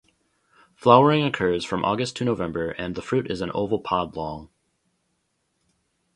Flowering 0.73 1.23
occurs 1.23 1.63
from 1.63 1.85
August 1.85 2.15
to 2.15 2.25
November 2.25 2.71
and 2.71 2.95
the 2.95 3.03
fruit 3.03 3.29
is 3.29 3.41
an 3.41 3.51
oval 3.51 3.79
pod 3.79 4.15
long. 4.15 4.49